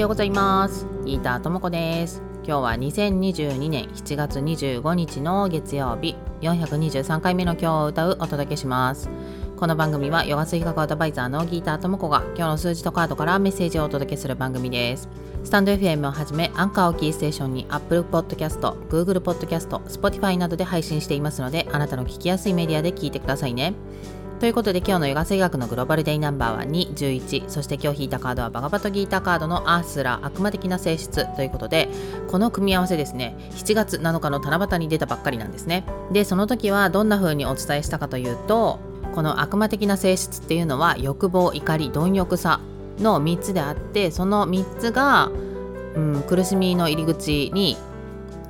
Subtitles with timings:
[0.00, 0.86] ようございます。
[1.06, 2.22] ギーターともこです。
[2.44, 9.08] 今日は2022年7月25日の月曜日423回目の今日を歌うお届けします。
[9.56, 15.08] この番組はヨガ水学アドバイザーのギーターともこが今日の数字とカードからメッセージをお届けする番組です。
[15.44, 18.60] スタンド FM をはじめアンカーをキーステーションに Apple Podcast、
[18.90, 23.72] Google Podcast、Spotify などで配信していますのであなたの聞きやすいメディアで聞いてくださいね。
[24.38, 31.88] ということで今日のヨガ水学のグローバルデイナンバーは2、11そして今日引いたカードはバガバトギータカードのアースラ悪魔的な性質ということで
[32.28, 35.84] この組み合わせですね7月7日の七夕に出たばっかりなんですね。
[36.12, 38.78] でその時はどんな風にお伝えしたかというと
[39.14, 42.60] この悪魔的な性質っていうのは欲望怒り貪欲さ
[42.98, 45.30] の3つであってその3つが、
[45.94, 47.78] うん、苦しみの入り口に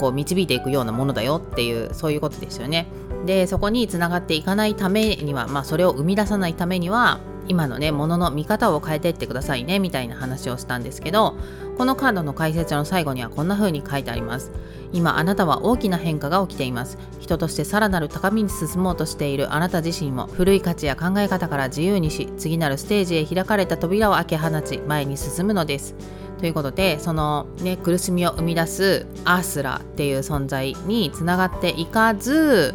[0.00, 2.86] こう導いていくようなものだよっていうそういうことですよね。
[3.26, 11.36] でそこにつながっていかないためには、まあ、それを生み出さないためには今のねものの見方を変えていってくださいねみたいな話をしたんですけど
[11.76, 14.52] このカードの解説の最後にはこんな風に書いてあります。
[14.92, 16.98] 今あなたは大きな変化が起きています。
[17.20, 19.52] 人としてさらなる高みに進もうとしている。
[19.52, 25.94] あなた自身も古い価値や考え方から自由にし次なるステージへ開かれた扉を開け放ち前に進むのです。
[26.40, 32.74] ということでそのね苦しみを生み出すアースラっていう存在につながっていかず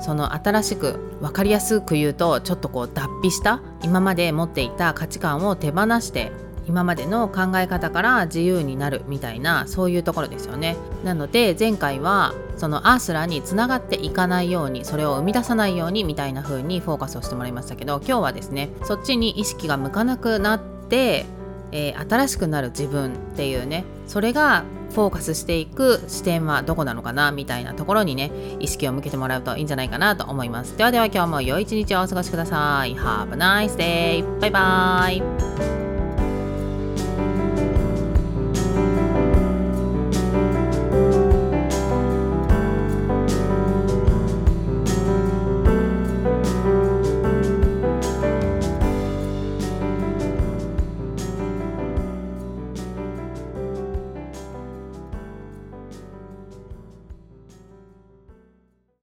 [0.00, 6.30] その新しく分かりやすく言うとちょっとこう脱皮した今まで持っていた価値観を手放して
[6.66, 10.76] 今までの考え方から自由になるみたいなそういうところですよね。
[11.04, 21.26] なので前回はそのアースラにつながっていかないようにそれを生み出さないようにみたいな風にフォーカスをしてもらいましたけど今日はですねそっちに意識が向かなくなって
[21.72, 30.76] えー、新しくなる自分っていうねそれがフォーカスしていく視点はどこなのかなみたいなところにね意識を向けてもらうといいんじゃないかなと思います。
[30.76, 32.94] ではでは今日も良い一日をお過ごしください。
[32.94, 34.40] Have a nice day!
[34.40, 35.85] バイバイ。